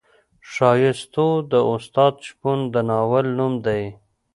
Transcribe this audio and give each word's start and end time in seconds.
ښایستو 0.51 1.27
د 1.51 1.53
استاد 1.73 2.13
شپون 2.27 2.59
د 2.73 2.75
ناول 2.89 3.25
نوم 3.37 3.53
دی. 3.65 3.83